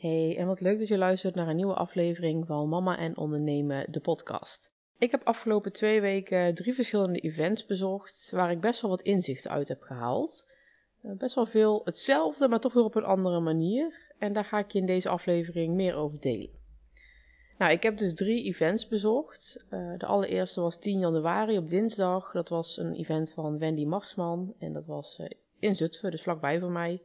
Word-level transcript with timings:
Hey, 0.00 0.36
en 0.38 0.46
wat 0.46 0.60
leuk 0.60 0.78
dat 0.78 0.88
je 0.88 0.98
luistert 0.98 1.34
naar 1.34 1.48
een 1.48 1.56
nieuwe 1.56 1.74
aflevering 1.74 2.46
van 2.46 2.68
Mama 2.68 2.98
en 2.98 3.16
Ondernemen, 3.16 3.92
de 3.92 4.00
podcast. 4.00 4.72
Ik 4.98 5.10
heb 5.10 5.24
afgelopen 5.24 5.72
twee 5.72 6.00
weken 6.00 6.54
drie 6.54 6.74
verschillende 6.74 7.18
events 7.18 7.66
bezocht 7.66 8.30
waar 8.30 8.50
ik 8.50 8.60
best 8.60 8.80
wel 8.80 8.90
wat 8.90 9.02
inzichten 9.02 9.50
uit 9.50 9.68
heb 9.68 9.82
gehaald. 9.82 10.50
Eh, 11.02 11.12
best 11.12 11.34
wel 11.34 11.46
veel 11.46 11.80
hetzelfde, 11.84 12.48
maar 12.48 12.60
toch 12.60 12.72
weer 12.72 12.84
op 12.84 12.94
een 12.94 13.04
andere 13.04 13.40
manier. 13.40 14.12
En 14.18 14.32
daar 14.32 14.44
ga 14.44 14.58
ik 14.58 14.70
je 14.70 14.78
in 14.78 14.86
deze 14.86 15.08
aflevering 15.08 15.74
meer 15.74 15.94
over 15.94 16.20
delen. 16.20 16.50
Nou, 17.58 17.72
ik 17.72 17.82
heb 17.82 17.96
dus 17.96 18.14
drie 18.14 18.44
events 18.44 18.88
bezocht. 18.88 19.64
Uh, 19.70 19.98
de 19.98 20.06
allereerste 20.06 20.60
was 20.60 20.78
10 20.78 20.98
januari 20.98 21.58
op 21.58 21.68
dinsdag. 21.68 22.32
Dat 22.32 22.48
was 22.48 22.76
een 22.76 22.94
event 22.94 23.32
van 23.32 23.58
Wendy 23.58 23.84
Marsman 23.84 24.54
en 24.58 24.72
dat 24.72 24.86
was 24.86 25.18
uh, 25.18 25.26
in 25.58 25.76
Zutphen, 25.76 26.10
dus 26.10 26.22
vlakbij 26.22 26.60
voor 26.60 26.72
mij. 26.72 27.02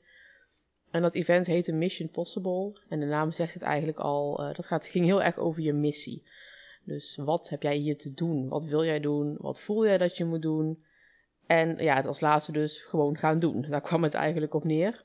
En 0.95 1.01
dat 1.01 1.15
event 1.15 1.45
heette 1.45 1.73
Mission 1.73 2.09
Possible. 2.09 2.73
En 2.89 2.99
de 2.99 3.05
naam 3.05 3.31
zegt 3.31 3.53
het 3.53 3.63
eigenlijk 3.63 3.97
al. 3.97 4.41
Uh, 4.41 4.55
dat 4.55 4.67
gaat, 4.67 4.85
ging 4.85 5.05
heel 5.05 5.23
erg 5.23 5.37
over 5.37 5.61
je 5.61 5.73
missie. 5.73 6.23
Dus 6.83 7.15
wat 7.15 7.49
heb 7.49 7.61
jij 7.61 7.75
hier 7.75 7.97
te 7.97 8.13
doen? 8.13 8.49
Wat 8.49 8.65
wil 8.65 8.83
jij 8.83 8.99
doen? 8.99 9.35
Wat 9.39 9.59
voel 9.59 9.85
jij 9.85 9.97
dat 9.97 10.17
je 10.17 10.25
moet 10.25 10.41
doen? 10.41 10.83
En 11.45 11.77
ja, 11.77 12.01
als 12.01 12.19
laatste 12.19 12.51
dus 12.51 12.81
gewoon 12.81 13.17
gaan 13.17 13.39
doen. 13.39 13.65
Daar 13.69 13.81
kwam 13.81 14.03
het 14.03 14.13
eigenlijk 14.13 14.53
op 14.53 14.63
neer. 14.63 15.03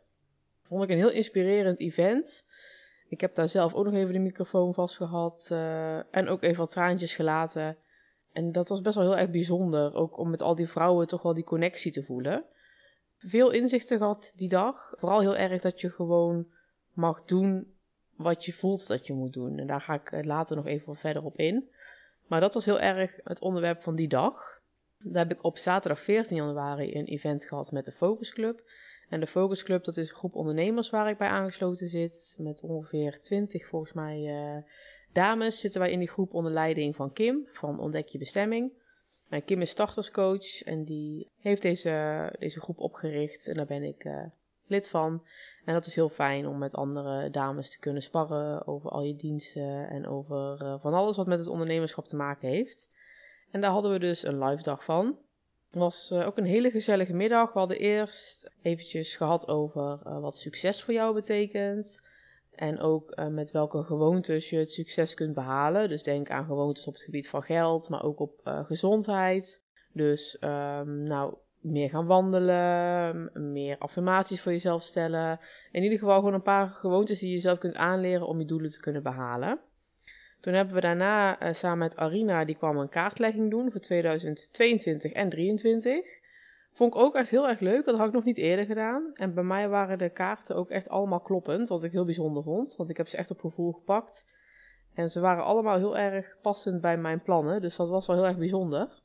Vond 0.62 0.82
ik 0.82 0.90
een 0.90 0.96
heel 0.96 1.10
inspirerend 1.10 1.80
event. 1.80 2.44
Ik 3.08 3.20
heb 3.20 3.34
daar 3.34 3.48
zelf 3.48 3.74
ook 3.74 3.84
nog 3.84 3.94
even 3.94 4.12
de 4.12 4.18
microfoon 4.18 4.74
vast 4.74 4.96
gehad. 4.96 5.48
Uh, 5.52 5.96
en 5.96 6.28
ook 6.28 6.42
even 6.42 6.58
wat 6.58 6.70
traantjes 6.70 7.14
gelaten. 7.14 7.76
En 8.32 8.52
dat 8.52 8.68
was 8.68 8.80
best 8.80 8.94
wel 8.94 9.04
heel 9.04 9.18
erg 9.18 9.30
bijzonder. 9.30 9.94
Ook 9.94 10.18
om 10.18 10.30
met 10.30 10.42
al 10.42 10.54
die 10.54 10.68
vrouwen 10.68 11.06
toch 11.06 11.22
wel 11.22 11.34
die 11.34 11.44
connectie 11.44 11.92
te 11.92 12.02
voelen 12.02 12.44
veel 13.26 13.50
inzichten 13.50 13.98
gehad 13.98 14.32
die 14.36 14.48
dag. 14.48 14.92
Vooral 14.96 15.20
heel 15.20 15.36
erg 15.36 15.62
dat 15.62 15.80
je 15.80 15.90
gewoon 15.90 16.46
mag 16.92 17.24
doen 17.24 17.74
wat 18.16 18.44
je 18.44 18.52
voelt 18.52 18.86
dat 18.86 19.06
je 19.06 19.12
moet 19.12 19.32
doen. 19.32 19.58
En 19.58 19.66
daar 19.66 19.80
ga 19.80 19.94
ik 19.94 20.12
eh, 20.12 20.24
later 20.24 20.56
nog 20.56 20.66
even 20.66 20.96
verder 20.96 21.24
op 21.24 21.36
in. 21.36 21.68
Maar 22.26 22.40
dat 22.40 22.54
was 22.54 22.64
heel 22.64 22.80
erg 22.80 23.16
het 23.24 23.40
onderwerp 23.40 23.82
van 23.82 23.94
die 23.94 24.08
dag. 24.08 24.60
Daar 24.98 25.26
heb 25.28 25.38
ik 25.38 25.44
op 25.44 25.58
zaterdag 25.58 26.00
14 26.00 26.36
januari 26.36 26.94
een 26.94 27.06
event 27.06 27.44
gehad 27.44 27.72
met 27.72 27.84
de 27.84 27.92
Focus 27.92 28.32
Club. 28.32 28.62
En 29.08 29.20
de 29.20 29.26
Focus 29.26 29.62
Club, 29.62 29.84
dat 29.84 29.96
is 29.96 30.08
een 30.08 30.16
groep 30.16 30.34
ondernemers 30.34 30.90
waar 30.90 31.10
ik 31.10 31.18
bij 31.18 31.28
aangesloten 31.28 31.88
zit. 31.88 32.34
Met 32.38 32.62
ongeveer 32.62 33.20
20 33.20 33.66
volgens 33.66 33.92
mij 33.92 34.20
uh, 34.20 34.62
dames 35.12 35.60
zitten 35.60 35.80
wij 35.80 35.90
in 35.90 35.98
die 35.98 36.08
groep 36.08 36.34
onder 36.34 36.52
leiding 36.52 36.96
van 36.96 37.12
Kim 37.12 37.48
van 37.52 37.78
Ontdek 37.78 38.08
je 38.08 38.18
bestemming. 38.18 38.72
Kim 39.38 39.60
is 39.60 39.70
starterscoach 39.70 40.62
en 40.62 40.84
die 40.84 41.28
heeft 41.40 41.62
deze, 41.62 42.32
deze 42.38 42.60
groep 42.60 42.78
opgericht 42.78 43.48
en 43.48 43.54
daar 43.54 43.66
ben 43.66 43.82
ik 43.82 44.04
uh, 44.04 44.22
lid 44.66 44.88
van. 44.88 45.22
En 45.64 45.74
dat 45.74 45.86
is 45.86 45.94
heel 45.94 46.08
fijn 46.08 46.46
om 46.46 46.58
met 46.58 46.74
andere 46.74 47.30
dames 47.30 47.70
te 47.70 47.78
kunnen 47.78 48.02
sparren 48.02 48.66
over 48.66 48.90
al 48.90 49.02
je 49.02 49.16
diensten 49.16 49.88
en 49.88 50.06
over 50.06 50.62
uh, 50.62 50.74
van 50.80 50.94
alles 50.94 51.16
wat 51.16 51.26
met 51.26 51.38
het 51.38 51.48
ondernemerschap 51.48 52.06
te 52.06 52.16
maken 52.16 52.48
heeft. 52.48 52.88
En 53.50 53.60
daar 53.60 53.70
hadden 53.70 53.92
we 53.92 53.98
dus 53.98 54.22
een 54.22 54.44
live 54.44 54.62
dag 54.62 54.84
van. 54.84 55.18
Het 55.66 55.78
was 55.78 56.10
uh, 56.12 56.26
ook 56.26 56.36
een 56.36 56.44
hele 56.44 56.70
gezellige 56.70 57.14
middag. 57.14 57.52
We 57.52 57.58
hadden 57.58 57.78
eerst 57.78 58.50
eventjes 58.62 59.16
gehad 59.16 59.48
over 59.48 60.20
wat 60.20 60.36
succes 60.36 60.82
voor 60.82 60.94
jou 60.94 61.14
betekent. 61.14 62.02
En 62.54 62.80
ook 62.80 63.12
uh, 63.18 63.26
met 63.26 63.50
welke 63.50 63.82
gewoontes 63.82 64.50
je 64.50 64.58
het 64.58 64.70
succes 64.70 65.14
kunt 65.14 65.34
behalen. 65.34 65.88
Dus 65.88 66.02
denk 66.02 66.30
aan 66.30 66.44
gewoontes 66.44 66.86
op 66.86 66.92
het 66.92 67.02
gebied 67.02 67.28
van 67.28 67.42
geld, 67.42 67.88
maar 67.88 68.02
ook 68.02 68.20
op 68.20 68.40
uh, 68.44 68.64
gezondheid. 68.64 69.62
Dus 69.92 70.36
um, 70.40 71.02
nou, 71.02 71.34
meer 71.60 71.88
gaan 71.90 72.06
wandelen, 72.06 73.30
meer 73.52 73.78
affirmaties 73.78 74.40
voor 74.40 74.52
jezelf 74.52 74.82
stellen. 74.82 75.40
In 75.72 75.82
ieder 75.82 75.98
geval 75.98 76.18
gewoon 76.18 76.34
een 76.34 76.42
paar 76.42 76.68
gewoontes 76.68 77.18
die 77.18 77.32
je 77.32 77.38
zelf 77.38 77.58
kunt 77.58 77.74
aanleren 77.74 78.26
om 78.26 78.38
je 78.38 78.46
doelen 78.46 78.70
te 78.70 78.80
kunnen 78.80 79.02
behalen. 79.02 79.60
Toen 80.40 80.54
hebben 80.54 80.74
we 80.74 80.80
daarna 80.80 81.42
uh, 81.42 81.52
samen 81.52 81.78
met 81.78 81.96
Arina, 81.96 82.44
die 82.44 82.56
kwam 82.56 82.78
een 82.78 82.88
kaartlegging 82.88 83.50
doen 83.50 83.70
voor 83.70 83.80
2022 83.80 85.12
en 85.12 85.28
2023. 85.28 86.19
Vond 86.80 86.94
ik 86.94 87.00
ook 87.00 87.14
echt 87.14 87.30
heel 87.30 87.48
erg 87.48 87.60
leuk. 87.60 87.84
Dat 87.84 87.96
had 87.96 88.06
ik 88.06 88.12
nog 88.12 88.24
niet 88.24 88.38
eerder 88.38 88.64
gedaan. 88.64 89.10
En 89.14 89.34
bij 89.34 89.44
mij 89.44 89.68
waren 89.68 89.98
de 89.98 90.08
kaarten 90.08 90.56
ook 90.56 90.70
echt 90.70 90.88
allemaal 90.88 91.20
kloppend. 91.20 91.68
Wat 91.68 91.84
ik 91.84 91.92
heel 91.92 92.04
bijzonder 92.04 92.42
vond. 92.42 92.76
Want 92.76 92.90
ik 92.90 92.96
heb 92.96 93.08
ze 93.08 93.16
echt 93.16 93.30
op 93.30 93.40
gevoel 93.40 93.72
gepakt. 93.72 94.28
En 94.94 95.10
ze 95.10 95.20
waren 95.20 95.44
allemaal 95.44 95.76
heel 95.76 95.98
erg 95.98 96.36
passend 96.42 96.80
bij 96.80 96.96
mijn 96.96 97.22
plannen. 97.22 97.60
Dus 97.60 97.76
dat 97.76 97.88
was 97.88 98.06
wel 98.06 98.16
heel 98.16 98.26
erg 98.26 98.36
bijzonder. 98.36 99.02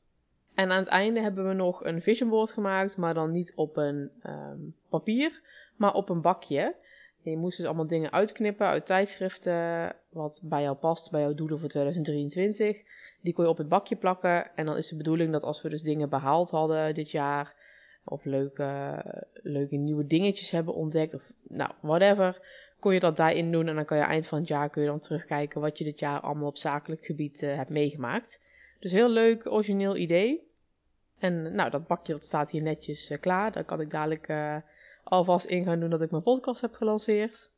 En 0.54 0.70
aan 0.70 0.78
het 0.78 0.88
einde 0.88 1.20
hebben 1.20 1.48
we 1.48 1.54
nog 1.54 1.84
een 1.84 2.02
vision 2.02 2.28
board 2.28 2.50
gemaakt. 2.50 2.96
Maar 2.96 3.14
dan 3.14 3.32
niet 3.32 3.52
op 3.56 3.76
een 3.76 4.10
um, 4.26 4.74
papier. 4.88 5.40
Maar 5.76 5.94
op 5.94 6.08
een 6.08 6.20
bakje. 6.20 6.74
je 7.22 7.36
moest 7.36 7.56
dus 7.56 7.66
allemaal 7.66 7.86
dingen 7.86 8.12
uitknippen 8.12 8.66
uit 8.66 8.86
tijdschriften. 8.86 9.92
Wat 10.10 10.40
bij 10.44 10.62
jou 10.62 10.76
past, 10.76 11.10
bij 11.10 11.20
jouw 11.20 11.34
doelen 11.34 11.58
voor 11.58 11.68
2023. 11.68 12.76
Die 13.20 13.32
kon 13.32 13.44
je 13.44 13.50
op 13.50 13.58
het 13.58 13.68
bakje 13.68 13.96
plakken. 13.96 14.56
En 14.56 14.66
dan 14.66 14.76
is 14.76 14.88
de 14.88 14.96
bedoeling 14.96 15.32
dat 15.32 15.42
als 15.42 15.62
we 15.62 15.68
dus 15.68 15.82
dingen 15.82 16.08
behaald 16.08 16.50
hadden 16.50 16.94
dit 16.94 17.10
jaar 17.10 17.64
of 18.08 18.24
leuke, 18.24 19.02
leuke 19.42 19.76
nieuwe 19.76 20.06
dingetjes 20.06 20.50
hebben 20.50 20.74
ontdekt. 20.74 21.14
Of 21.14 21.22
nou, 21.42 21.70
whatever. 21.80 22.40
Kon 22.80 22.94
je 22.94 23.00
dat 23.00 23.16
daarin 23.16 23.52
doen. 23.52 23.68
En 23.68 23.74
dan 23.74 23.84
kan 23.84 23.96
je 23.96 24.02
eind 24.02 24.26
van 24.26 24.38
het 24.38 24.48
jaar 24.48 24.70
kun 24.70 24.82
je 24.82 24.88
dan 24.88 25.00
terugkijken 25.00 25.60
wat 25.60 25.78
je 25.78 25.84
dit 25.84 25.98
jaar 25.98 26.20
allemaal 26.20 26.48
op 26.48 26.56
zakelijk 26.56 27.04
gebied 27.04 27.42
uh, 27.42 27.56
hebt 27.56 27.70
meegemaakt. 27.70 28.40
Dus 28.78 28.92
heel 28.92 29.08
leuk, 29.08 29.50
origineel 29.50 29.96
idee. 29.96 30.46
En 31.18 31.54
nou, 31.54 31.70
dat 31.70 31.86
bakje 31.86 32.12
dat 32.12 32.24
staat 32.24 32.50
hier 32.50 32.62
netjes 32.62 33.10
uh, 33.10 33.18
klaar. 33.18 33.52
Daar 33.52 33.64
kan 33.64 33.80
ik 33.80 33.90
dadelijk 33.90 34.28
uh, 34.28 34.56
alvast 35.04 35.46
in 35.46 35.64
gaan 35.64 35.80
doen 35.80 35.90
dat 35.90 36.02
ik 36.02 36.10
mijn 36.10 36.22
podcast 36.22 36.60
heb 36.60 36.74
gelanceerd. 36.74 37.50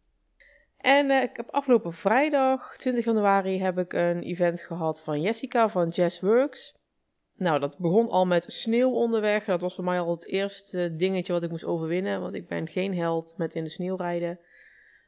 En 0.77 1.11
ik 1.11 1.37
heb 1.37 1.51
afgelopen 1.51 1.93
vrijdag, 1.93 2.77
20 2.77 3.05
januari, 3.05 3.61
heb 3.61 3.79
ik 3.79 3.93
een 3.93 4.23
event 4.23 4.61
gehad 4.61 5.01
van 5.01 5.21
Jessica 5.21 5.69
van 5.69 5.89
Jazz 5.89 6.21
Works. 6.21 6.75
Nou, 7.39 7.61
dat 7.61 7.79
begon 7.79 8.09
al 8.09 8.27
met 8.27 8.45
sneeuw 8.53 8.91
onderweg. 8.91 9.45
Dat 9.45 9.61
was 9.61 9.75
voor 9.75 9.85
mij 9.85 10.01
al 10.01 10.11
het 10.11 10.27
eerste 10.27 10.95
dingetje 10.97 11.33
wat 11.33 11.43
ik 11.43 11.51
moest 11.51 11.65
overwinnen. 11.65 12.21
Want 12.21 12.35
ik 12.35 12.49
ben 12.49 12.69
geen 12.69 12.97
held 12.97 13.35
met 13.37 13.55
in 13.55 13.65
de 13.65 13.71
sneeuw 13.71 13.97
rijden. 13.97 14.39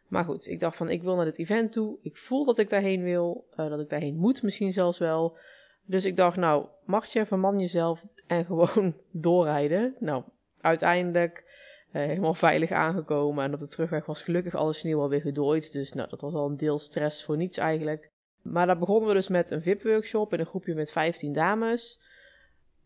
Maar 0.09 0.25
goed, 0.25 0.49
ik 0.49 0.61
dacht 0.61 0.77
van 0.77 0.89
ik 0.89 1.03
wil 1.03 1.17
naar 1.17 1.25
dit 1.25 1.39
event 1.39 1.73
toe. 1.73 1.99
Ik 2.03 2.17
voel 2.17 2.45
dat 2.45 2.59
ik 2.59 2.69
daarheen 2.69 3.03
wil. 3.03 3.47
Uh, 3.57 3.69
dat 3.69 3.81
ik 3.81 3.89
daarheen 3.89 4.17
moet 4.17 4.43
misschien 4.43 4.73
zelfs 4.73 4.99
wel. 4.99 5.37
Dus 5.85 6.05
ik 6.05 6.17
dacht 6.17 6.37
nou, 6.37 6.67
mag 6.85 7.07
je 7.07 7.27
verman 7.27 7.59
jezelf 7.59 8.07
en 8.27 8.45
gewoon 8.45 8.95
doorrijden. 9.11 9.95
Nou, 9.99 10.23
uiteindelijk 10.61 11.45
uh, 11.93 12.03
helemaal 12.03 12.35
veilig 12.35 12.71
aangekomen. 12.71 13.45
En 13.45 13.53
op 13.53 13.59
de 13.59 13.69
terugweg 13.69 14.07
was 14.07 14.23
gelukkig 14.23 14.55
alle 14.55 14.73
sneeuw 14.73 15.01
alweer 15.01 15.21
gedooid. 15.21 15.73
Dus 15.73 15.93
nou, 15.93 16.09
dat 16.09 16.21
was 16.21 16.35
al 16.35 16.47
een 16.47 16.57
deel 16.57 16.79
stress 16.79 17.25
voor 17.25 17.37
niets 17.37 17.59
eigenlijk. 17.59 18.11
Maar 18.43 18.67
daar 18.67 18.79
begonnen 18.79 19.09
we 19.09 19.15
dus 19.15 19.29
met 19.29 19.51
een 19.51 19.63
VIP-workshop 19.63 20.33
in 20.33 20.41
een 20.41 20.47
groepje 20.47 20.75
met 20.75 20.93
15 20.93 21.33
dames 21.33 22.09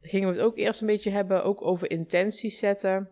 gingen 0.08 0.28
we 0.28 0.34
het 0.34 0.44
ook 0.44 0.56
eerst 0.56 0.80
een 0.80 0.86
beetje 0.86 1.10
hebben 1.10 1.44
ook 1.44 1.62
over 1.62 1.90
intenties 1.90 2.58
zetten. 2.58 3.10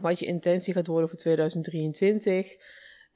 Wat 0.00 0.18
je 0.18 0.26
intentie 0.26 0.74
gaat 0.74 0.86
worden 0.86 1.08
voor 1.08 1.18
2023. 1.18 2.56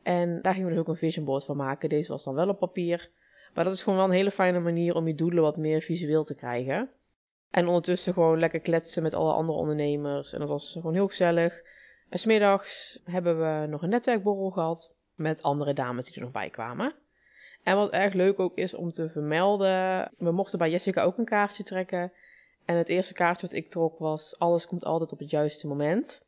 En 0.03 0.43
daar 0.43 0.53
gingen 0.53 0.69
we 0.69 0.75
dus 0.75 0.83
ook 0.83 0.89
een 0.89 0.97
vision 0.97 1.25
board 1.25 1.45
van 1.45 1.57
maken. 1.57 1.89
Deze 1.89 2.13
was 2.13 2.25
dan 2.25 2.35
wel 2.35 2.49
op 2.49 2.59
papier. 2.59 3.11
Maar 3.55 3.65
dat 3.65 3.73
is 3.73 3.83
gewoon 3.83 3.99
wel 3.99 4.09
een 4.09 4.15
hele 4.15 4.31
fijne 4.31 4.61
manier 4.61 4.95
om 4.95 5.07
je 5.07 5.15
doelen 5.15 5.43
wat 5.43 5.57
meer 5.57 5.81
visueel 5.81 6.25
te 6.25 6.35
krijgen. 6.35 6.91
En 7.51 7.67
ondertussen 7.67 8.13
gewoon 8.13 8.39
lekker 8.39 8.61
kletsen 8.61 9.03
met 9.03 9.15
alle 9.15 9.33
andere 9.33 9.59
ondernemers. 9.59 10.33
En 10.33 10.39
dat 10.39 10.49
was 10.49 10.73
gewoon 10.73 10.95
heel 10.95 11.09
gezellig. 11.09 11.63
En 12.09 12.19
smiddags 12.19 13.01
hebben 13.05 13.39
we 13.39 13.67
nog 13.67 13.83
een 13.83 13.89
netwerkborrel 13.89 14.51
gehad. 14.51 14.95
Met 15.15 15.43
andere 15.43 15.73
dames 15.73 16.05
die 16.05 16.15
er 16.15 16.21
nog 16.21 16.31
bij 16.31 16.51
kwamen. 16.51 16.95
En 17.63 17.77
wat 17.77 17.91
erg 17.91 18.13
leuk 18.13 18.41
ook 18.41 18.57
is 18.57 18.75
om 18.75 18.93
te 18.93 19.09
vermelden. 19.09 20.11
We 20.19 20.33
mochten 20.33 20.59
bij 20.59 20.71
Jessica 20.71 21.03
ook 21.03 21.19
een 21.19 21.25
kaartje 21.25 21.63
trekken. 21.63 22.13
En 22.67 22.77
het 22.77 22.89
eerste 22.89 23.15
kaartje 23.15 23.47
wat 23.47 23.57
ik 23.57 23.71
trok 23.71 23.99
was: 23.99 24.39
alles 24.39 24.67
komt 24.67 24.85
altijd 24.85 25.13
op 25.13 25.19
het 25.19 25.31
juiste 25.31 25.67
moment. 25.67 26.27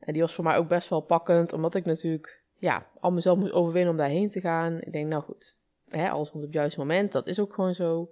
En 0.00 0.12
die 0.12 0.22
was 0.22 0.34
voor 0.34 0.44
mij 0.44 0.56
ook 0.56 0.68
best 0.68 0.88
wel 0.88 1.00
pakkend, 1.00 1.52
omdat 1.52 1.74
ik 1.74 1.84
natuurlijk 1.84 2.42
ja, 2.58 2.86
al 3.00 3.10
mezelf 3.10 3.38
moest 3.38 3.52
overwinnen 3.52 3.90
om 3.90 3.98
daarheen 3.98 4.30
te 4.30 4.40
gaan. 4.40 4.80
Ik 4.80 4.92
denk, 4.92 5.08
nou 5.08 5.22
goed, 5.22 5.58
hè, 5.88 6.10
alles 6.10 6.30
komt 6.30 6.42
op 6.42 6.48
het 6.48 6.58
juiste 6.58 6.78
moment, 6.78 7.12
dat 7.12 7.26
is 7.26 7.40
ook 7.40 7.54
gewoon 7.54 7.74
zo. 7.74 8.10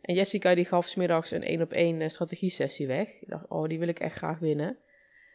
En 0.00 0.14
Jessica 0.14 0.54
die 0.54 0.64
gaf 0.64 0.86
smiddags 0.86 1.30
een 1.30 1.42
één 1.42 1.62
op 1.62 1.72
één 1.72 2.00
eh, 2.00 2.08
strategie 2.08 2.50
sessie 2.50 2.86
weg. 2.86 3.08
Ik 3.20 3.28
dacht, 3.28 3.48
oh, 3.48 3.68
die 3.68 3.78
wil 3.78 3.88
ik 3.88 4.00
echt 4.00 4.16
graag 4.16 4.38
winnen. 4.38 4.78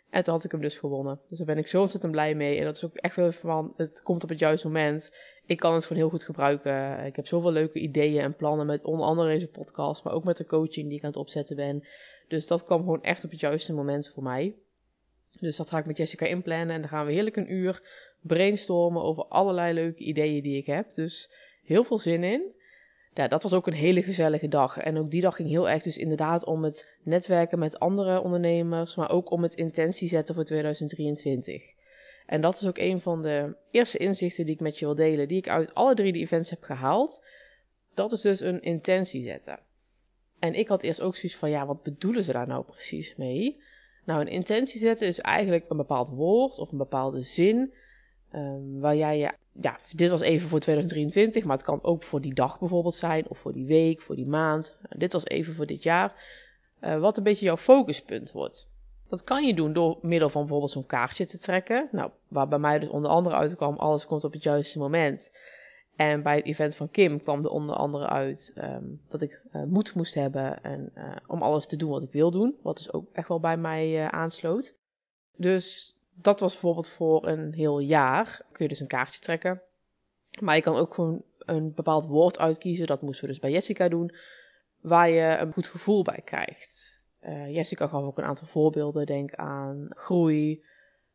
En 0.09 0.23
toen 0.23 0.33
had 0.33 0.43
ik 0.43 0.51
hem 0.51 0.61
dus 0.61 0.77
gewonnen. 0.77 1.19
Dus 1.27 1.37
daar 1.37 1.47
ben 1.47 1.57
ik 1.57 1.67
zo 1.67 1.81
ontzettend 1.81 2.11
blij 2.11 2.35
mee. 2.35 2.57
En 2.57 2.65
dat 2.65 2.75
is 2.75 2.85
ook 2.85 2.95
echt 2.95 3.15
wel 3.15 3.31
van, 3.31 3.73
het 3.77 4.01
komt 4.03 4.23
op 4.23 4.29
het 4.29 4.39
juiste 4.39 4.67
moment. 4.67 5.11
Ik 5.45 5.57
kan 5.57 5.73
het 5.73 5.83
gewoon 5.83 6.01
heel 6.01 6.11
goed 6.11 6.23
gebruiken. 6.23 7.05
Ik 7.05 7.15
heb 7.15 7.27
zoveel 7.27 7.51
leuke 7.51 7.79
ideeën 7.79 8.21
en 8.21 8.35
plannen 8.35 8.65
met 8.65 8.83
onder 8.83 9.05
andere 9.05 9.29
deze 9.29 9.47
podcast, 9.47 10.03
maar 10.03 10.13
ook 10.13 10.23
met 10.23 10.37
de 10.37 10.45
coaching 10.45 10.87
die 10.87 10.97
ik 10.97 11.03
aan 11.03 11.09
het 11.09 11.19
opzetten 11.19 11.55
ben. 11.55 11.87
Dus 12.27 12.47
dat 12.47 12.63
kwam 12.63 12.79
gewoon 12.79 13.03
echt 13.03 13.23
op 13.23 13.31
het 13.31 13.39
juiste 13.39 13.73
moment 13.73 14.11
voor 14.13 14.23
mij. 14.23 14.55
Dus 15.39 15.57
dat 15.57 15.69
ga 15.69 15.77
ik 15.77 15.85
met 15.85 15.97
Jessica 15.97 16.25
inplannen 16.25 16.75
en 16.75 16.81
dan 16.81 16.89
gaan 16.89 17.05
we 17.05 17.11
heerlijk 17.11 17.35
een 17.35 17.53
uur 17.53 17.81
brainstormen 18.21 19.01
over 19.01 19.25
allerlei 19.25 19.73
leuke 19.73 20.03
ideeën 20.03 20.43
die 20.43 20.57
ik 20.57 20.65
heb. 20.65 20.93
Dus 20.93 21.31
heel 21.63 21.83
veel 21.83 21.97
zin 21.97 22.23
in 22.23 22.53
ja, 23.15 23.27
dat 23.27 23.43
was 23.43 23.53
ook 23.53 23.67
een 23.67 23.73
hele 23.73 24.03
gezellige 24.03 24.47
dag. 24.47 24.77
En 24.77 24.97
ook 24.97 25.11
die 25.11 25.21
dag 25.21 25.35
ging 25.35 25.49
heel 25.49 25.69
erg 25.69 25.83
dus 25.83 25.97
inderdaad 25.97 26.45
om 26.45 26.63
het 26.63 26.97
netwerken 27.03 27.59
met 27.59 27.79
andere 27.79 28.21
ondernemers, 28.21 28.95
maar 28.95 29.09
ook 29.09 29.31
om 29.31 29.43
het 29.43 29.53
intentie 29.53 30.07
zetten 30.07 30.35
voor 30.35 30.43
2023. 30.43 31.61
En 32.25 32.41
dat 32.41 32.55
is 32.55 32.67
ook 32.67 32.77
een 32.77 33.01
van 33.01 33.21
de 33.21 33.55
eerste 33.71 33.97
inzichten 33.97 34.45
die 34.45 34.53
ik 34.53 34.59
met 34.59 34.79
je 34.79 34.85
wil 34.85 34.95
delen, 34.95 35.27
die 35.27 35.37
ik 35.37 35.49
uit 35.49 35.73
alle 35.73 35.95
drie 35.95 36.11
de 36.11 36.19
events 36.19 36.49
heb 36.49 36.63
gehaald. 36.63 37.25
Dat 37.93 38.11
is 38.11 38.21
dus 38.21 38.39
een 38.39 38.61
intentie 38.61 39.23
zetten. 39.23 39.59
En 40.39 40.53
ik 40.53 40.67
had 40.67 40.83
eerst 40.83 41.01
ook 41.01 41.15
zoiets 41.15 41.39
van, 41.39 41.49
ja, 41.49 41.65
wat 41.65 41.83
bedoelen 41.83 42.23
ze 42.23 42.31
daar 42.31 42.47
nou 42.47 42.63
precies 42.63 43.15
mee? 43.15 43.61
Nou, 44.05 44.21
een 44.21 44.27
intentie 44.27 44.79
zetten 44.79 45.07
is 45.07 45.19
eigenlijk 45.19 45.65
een 45.69 45.77
bepaald 45.77 46.09
woord 46.09 46.57
of 46.57 46.71
een 46.71 46.77
bepaalde 46.77 47.21
zin 47.21 47.73
um, 48.35 48.79
waar 48.79 48.95
jij 48.95 49.35
ja, 49.61 49.77
dit 49.95 50.09
was 50.09 50.21
even 50.21 50.47
voor 50.47 50.59
2023, 50.59 51.43
maar 51.43 51.57
het 51.57 51.65
kan 51.65 51.83
ook 51.83 52.03
voor 52.03 52.21
die 52.21 52.33
dag 52.33 52.59
bijvoorbeeld 52.59 52.95
zijn, 52.95 53.29
of 53.29 53.37
voor 53.37 53.53
die 53.53 53.65
week, 53.65 54.01
voor 54.01 54.15
die 54.15 54.27
maand. 54.27 54.77
dit 54.89 55.13
was 55.13 55.25
even 55.25 55.53
voor 55.53 55.65
dit 55.65 55.83
jaar. 55.83 56.13
Uh, 56.81 56.99
wat 56.99 57.17
een 57.17 57.23
beetje 57.23 57.45
jouw 57.45 57.57
focuspunt 57.57 58.31
wordt. 58.31 58.69
Dat 59.09 59.23
kan 59.23 59.45
je 59.45 59.53
doen 59.53 59.73
door 59.73 59.97
middel 60.01 60.29
van 60.29 60.41
bijvoorbeeld 60.41 60.71
zo'n 60.71 60.85
kaartje 60.85 61.25
te 61.25 61.39
trekken. 61.39 61.89
Nou, 61.91 62.11
waar 62.27 62.47
bij 62.47 62.59
mij 62.59 62.79
dus 62.79 62.89
onder 62.89 63.11
andere 63.11 63.35
uitkwam, 63.35 63.75
alles 63.75 64.05
komt 64.05 64.23
op 64.23 64.33
het 64.33 64.43
juiste 64.43 64.79
moment. 64.79 65.39
En 65.95 66.23
bij 66.23 66.35
het 66.35 66.45
event 66.45 66.75
van 66.75 66.91
Kim 66.91 67.21
kwam 67.21 67.43
er 67.43 67.49
onder 67.49 67.75
andere 67.75 68.07
uit 68.07 68.53
um, 68.57 69.01
dat 69.07 69.21
ik 69.21 69.41
uh, 69.53 69.63
moed 69.63 69.95
moest 69.95 70.13
hebben 70.13 70.63
en, 70.63 70.93
om 71.27 71.41
alles 71.41 71.65
te 71.65 71.75
doen 71.75 71.89
wat 71.89 72.03
ik 72.03 72.11
wil 72.11 72.31
doen. 72.31 72.55
Wat 72.61 72.77
dus 72.77 72.93
ook 72.93 73.07
echt 73.11 73.27
wel 73.27 73.39
bij 73.39 73.57
mij 73.57 74.09
aansloot. 74.09 74.75
Dus 75.35 75.95
dat 76.21 76.39
was 76.39 76.51
bijvoorbeeld 76.51 76.89
voor 76.89 77.27
een 77.27 77.53
heel 77.53 77.79
jaar. 77.79 78.41
Kun 78.51 78.65
je 78.65 78.69
dus 78.69 78.79
een 78.79 78.87
kaartje 78.87 79.19
trekken. 79.19 79.61
Maar 80.39 80.55
je 80.55 80.61
kan 80.61 80.75
ook 80.75 80.93
gewoon 80.93 81.23
een 81.39 81.73
bepaald 81.73 82.05
woord 82.05 82.39
uitkiezen. 82.39 82.87
Dat 82.87 83.01
moesten 83.01 83.25
we 83.25 83.31
dus 83.31 83.39
bij 83.39 83.51
Jessica 83.51 83.89
doen. 83.89 84.15
Waar 84.81 85.09
je 85.09 85.37
een 85.37 85.53
goed 85.53 85.67
gevoel 85.67 86.03
bij 86.03 86.21
krijgt. 86.23 87.03
Jessica 87.49 87.87
gaf 87.87 88.03
ook 88.03 88.17
een 88.17 88.23
aantal 88.23 88.47
voorbeelden. 88.47 89.05
Denk 89.05 89.33
aan 89.33 89.87
groei, 89.89 90.63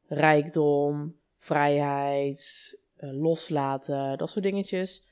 rijkdom, 0.07 1.17
vrijheid, 1.39 2.79
uh, 3.01 3.11
loslaten, 3.13 4.19
dat 4.19 4.31
soort 4.31 4.45
dingetjes. 4.45 5.05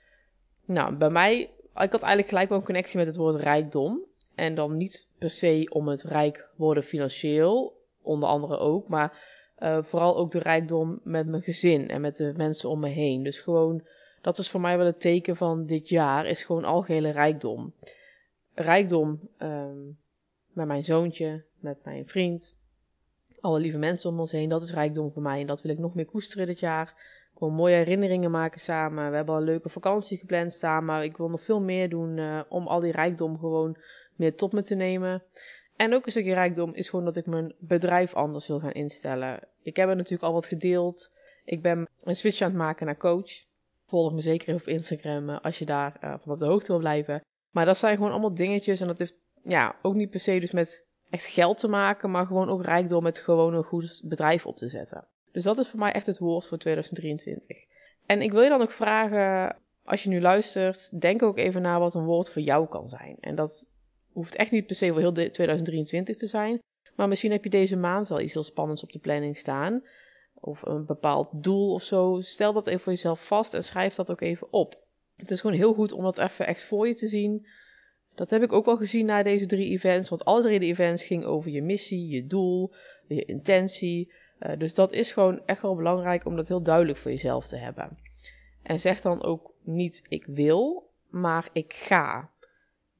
Nou, 0.64 0.96
bij 0.96 1.10
mij, 1.10 1.40
ik 1.60 1.92
had 1.92 2.02
eigenlijk 2.02 2.28
gelijk 2.28 2.48
wel 2.48 2.58
een 2.58 2.64
connectie 2.64 2.98
met 2.98 3.06
het 3.06 3.16
woord 3.16 3.40
rijkdom. 3.40 4.00
En 4.34 4.54
dan 4.54 4.76
niet 4.76 5.08
per 5.18 5.30
se 5.30 5.66
om 5.70 5.88
het 5.88 6.02
rijk 6.02 6.48
worden 6.56 6.82
financieel, 6.82 7.82
onder 8.02 8.28
andere 8.28 8.58
ook, 8.58 8.88
maar 8.88 9.36
uh, 9.60 9.82
vooral 9.82 10.16
ook 10.16 10.30
de 10.30 10.38
rijkdom 10.38 11.00
met 11.02 11.26
mijn 11.26 11.42
gezin 11.42 11.88
en 11.88 12.00
met 12.00 12.16
de 12.16 12.32
mensen 12.36 12.68
om 12.68 12.80
me 12.80 12.88
heen. 12.88 13.22
Dus 13.22 13.40
gewoon, 13.40 13.82
dat 14.20 14.38
is 14.38 14.50
voor 14.50 14.60
mij 14.60 14.76
wel 14.76 14.86
het 14.86 15.00
teken 15.00 15.36
van 15.36 15.66
dit 15.66 15.88
jaar, 15.88 16.26
is 16.26 16.42
gewoon 16.42 16.64
algehele 16.64 17.10
rijkdom. 17.10 17.72
Rijkdom 18.54 19.20
um, 19.38 19.98
met 20.52 20.66
mijn 20.66 20.84
zoontje, 20.84 21.44
met 21.60 21.84
mijn 21.84 22.08
vriend, 22.08 22.56
alle 23.40 23.58
lieve 23.60 23.78
mensen 23.78 24.10
om 24.10 24.20
ons 24.20 24.32
heen, 24.32 24.48
dat 24.48 24.62
is 24.62 24.72
rijkdom 24.72 25.12
voor 25.12 25.22
mij 25.22 25.40
en 25.40 25.46
dat 25.46 25.62
wil 25.62 25.72
ik 25.72 25.78
nog 25.78 25.94
meer 25.94 26.06
koesteren 26.06 26.46
dit 26.46 26.60
jaar 26.60 26.94
gewoon 27.38 27.54
mooie 27.54 27.74
herinneringen 27.74 28.30
maken 28.30 28.60
samen. 28.60 29.10
We 29.10 29.16
hebben 29.16 29.34
al 29.34 29.40
een 29.40 29.46
leuke 29.46 29.68
vakantie 29.68 30.18
gepland 30.18 30.52
samen. 30.52 31.02
Ik 31.02 31.16
wil 31.16 31.28
nog 31.28 31.42
veel 31.42 31.60
meer 31.60 31.88
doen 31.88 32.16
uh, 32.16 32.40
om 32.48 32.66
al 32.66 32.80
die 32.80 32.92
rijkdom 32.92 33.38
gewoon 33.38 33.76
meer 34.16 34.34
tot 34.34 34.52
me 34.52 34.62
te 34.62 34.74
nemen. 34.74 35.22
En 35.78 35.94
ook 35.94 36.04
een 36.04 36.10
stukje 36.10 36.34
rijkdom 36.34 36.74
is 36.74 36.88
gewoon 36.88 37.04
dat 37.04 37.16
ik 37.16 37.26
mijn 37.26 37.54
bedrijf 37.58 38.14
anders 38.14 38.46
wil 38.46 38.60
gaan 38.60 38.72
instellen. 38.72 39.40
Ik 39.62 39.76
heb 39.76 39.88
er 39.88 39.96
natuurlijk 39.96 40.22
al 40.22 40.32
wat 40.32 40.46
gedeeld. 40.46 41.12
Ik 41.44 41.62
ben 41.62 41.88
een 41.98 42.16
switch 42.16 42.40
aan 42.40 42.48
het 42.48 42.58
maken 42.58 42.86
naar 42.86 42.96
coach. 42.96 43.30
Volg 43.86 44.12
me 44.12 44.20
zeker 44.20 44.54
op 44.54 44.66
Instagram 44.66 45.28
uh, 45.28 45.40
als 45.40 45.58
je 45.58 45.66
daar 45.66 45.96
uh, 46.04 46.14
van 46.18 46.32
op 46.32 46.38
de 46.38 46.46
hoogte 46.46 46.72
wil 46.72 46.78
blijven. 46.78 47.24
Maar 47.50 47.64
dat 47.64 47.78
zijn 47.78 47.96
gewoon 47.96 48.10
allemaal 48.10 48.34
dingetjes 48.34 48.80
en 48.80 48.86
dat 48.86 48.98
heeft 48.98 49.14
ja, 49.42 49.76
ook 49.82 49.94
niet 49.94 50.10
per 50.10 50.20
se 50.20 50.40
dus 50.40 50.50
met 50.50 50.86
echt 51.10 51.26
geld 51.26 51.58
te 51.58 51.68
maken, 51.68 52.10
maar 52.10 52.26
gewoon 52.26 52.48
ook 52.48 52.64
rijkdom 52.64 53.02
met 53.02 53.18
gewoon 53.18 53.54
een 53.54 53.64
goed 53.64 54.02
bedrijf 54.04 54.46
op 54.46 54.56
te 54.56 54.68
zetten. 54.68 55.06
Dus 55.32 55.44
dat 55.44 55.58
is 55.58 55.68
voor 55.68 55.78
mij 55.78 55.92
echt 55.92 56.06
het 56.06 56.18
woord 56.18 56.46
voor 56.46 56.58
2023. 56.58 57.56
En 58.06 58.22
ik 58.22 58.32
wil 58.32 58.42
je 58.42 58.48
dan 58.48 58.62
ook 58.62 58.70
vragen, 58.70 59.56
als 59.84 60.02
je 60.02 60.08
nu 60.08 60.20
luistert, 60.20 61.00
denk 61.00 61.22
ook 61.22 61.36
even 61.36 61.62
na 61.62 61.78
wat 61.78 61.94
een 61.94 62.04
woord 62.04 62.30
voor 62.30 62.42
jou 62.42 62.68
kan 62.68 62.88
zijn. 62.88 63.16
En 63.20 63.34
dat 63.34 63.68
hoeft 64.18 64.36
echt 64.36 64.50
niet 64.50 64.66
per 64.66 64.76
se 64.76 64.88
voor 64.88 65.00
heel 65.00 65.12
2023 65.12 66.16
te 66.16 66.26
zijn. 66.26 66.58
Maar 66.96 67.08
misschien 67.08 67.30
heb 67.30 67.44
je 67.44 67.50
deze 67.50 67.76
maand 67.76 68.08
wel 68.08 68.20
iets 68.20 68.32
heel 68.32 68.42
spannends 68.42 68.82
op 68.82 68.92
de 68.92 68.98
planning 68.98 69.36
staan. 69.36 69.82
Of 70.34 70.62
een 70.62 70.86
bepaald 70.86 71.28
doel 71.32 71.72
of 71.72 71.82
zo. 71.82 72.20
Stel 72.20 72.52
dat 72.52 72.66
even 72.66 72.80
voor 72.80 72.92
jezelf 72.92 73.26
vast 73.26 73.54
en 73.54 73.64
schrijf 73.64 73.94
dat 73.94 74.10
ook 74.10 74.20
even 74.20 74.52
op. 74.52 74.86
Het 75.16 75.30
is 75.30 75.40
gewoon 75.40 75.56
heel 75.56 75.72
goed 75.74 75.92
om 75.92 76.02
dat 76.02 76.18
even 76.18 76.46
echt 76.46 76.64
voor 76.64 76.88
je 76.88 76.94
te 76.94 77.06
zien. 77.06 77.46
Dat 78.14 78.30
heb 78.30 78.42
ik 78.42 78.52
ook 78.52 78.64
wel 78.64 78.76
gezien 78.76 79.06
na 79.06 79.22
deze 79.22 79.46
drie 79.46 79.70
events. 79.70 80.08
Want 80.08 80.24
alle 80.24 80.42
drie 80.42 80.58
de 80.58 80.66
events 80.66 81.04
gingen 81.04 81.28
over 81.28 81.50
je 81.50 81.62
missie, 81.62 82.08
je 82.08 82.26
doel, 82.26 82.74
je 83.08 83.24
intentie. 83.24 84.12
Uh, 84.40 84.58
dus 84.58 84.74
dat 84.74 84.92
is 84.92 85.12
gewoon 85.12 85.42
echt 85.46 85.62
wel 85.62 85.76
belangrijk 85.76 86.24
om 86.24 86.36
dat 86.36 86.48
heel 86.48 86.62
duidelijk 86.62 86.98
voor 86.98 87.10
jezelf 87.10 87.46
te 87.46 87.56
hebben. 87.56 87.98
En 88.62 88.80
zeg 88.80 89.00
dan 89.00 89.22
ook 89.22 89.52
niet 89.62 90.02
ik 90.08 90.24
wil, 90.26 90.90
maar 91.10 91.48
ik 91.52 91.72
ga. 91.72 92.30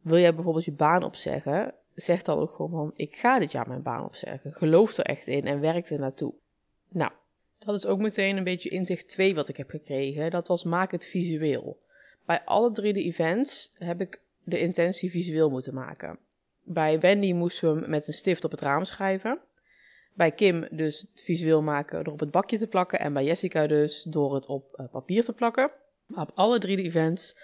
Wil 0.09 0.19
jij 0.19 0.35
bijvoorbeeld 0.35 0.65
je 0.65 0.73
baan 0.73 1.03
opzeggen? 1.03 1.75
Zeg 1.95 2.23
dan 2.23 2.39
ook 2.39 2.55
gewoon 2.55 2.71
van 2.71 2.93
ik 2.97 3.17
ga 3.17 3.39
dit 3.39 3.53
jaar 3.53 3.69
mijn 3.69 3.83
baan 3.83 4.05
opzeggen. 4.05 4.53
Geloof 4.53 4.97
er 4.97 5.05
echt 5.05 5.27
in 5.27 5.47
en 5.47 5.61
werk 5.61 5.91
er 5.91 5.99
naartoe. 5.99 6.35
Nou, 6.89 7.13
dat 7.59 7.75
is 7.75 7.87
ook 7.87 7.99
meteen 7.99 8.37
een 8.37 8.45
beetje 8.45 8.69
inzicht 8.69 9.09
2 9.09 9.35
wat 9.35 9.49
ik 9.49 9.57
heb 9.57 9.71
gekregen. 9.71 10.31
Dat 10.31 10.49
was 10.49 10.65
maak 10.65 10.91
het 10.91 11.07
visueel. 11.07 11.79
Bij 12.25 12.43
alle 12.45 12.73
drie 12.73 12.93
de 12.93 13.03
events 13.03 13.73
heb 13.75 14.01
ik 14.01 14.21
de 14.45 14.59
intentie 14.59 15.11
visueel 15.11 15.51
moeten 15.51 15.75
maken. 15.75 16.19
Bij 16.63 17.01
Wendy 17.01 17.33
moesten 17.33 17.81
we 17.81 17.89
met 17.89 18.07
een 18.07 18.13
stift 18.13 18.45
op 18.45 18.51
het 18.51 18.61
raam 18.61 18.85
schrijven. 18.85 19.39
Bij 20.15 20.33
Kim 20.33 20.67
dus 20.71 21.01
het 21.01 21.23
visueel 21.25 21.63
maken 21.63 22.05
door 22.05 22.13
op 22.13 22.21
het 22.21 22.31
bakje 22.31 22.59
te 22.59 22.67
plakken. 22.67 23.01
En 23.01 23.13
bij 23.13 23.25
Jessica 23.25 23.67
dus 23.67 24.03
door 24.03 24.35
het 24.35 24.47
op 24.47 24.79
uh, 24.81 24.87
papier 24.91 25.25
te 25.25 25.33
plakken. 25.33 25.71
Maar 26.07 26.23
op 26.23 26.31
alle 26.35 26.59
drie 26.59 26.77
de 26.77 26.83
events 26.83 27.37